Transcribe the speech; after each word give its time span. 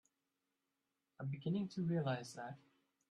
I'm 1.19 1.27
beginning 1.27 1.67
to 1.75 1.83
realize 1.83 2.33
that. 2.33 2.57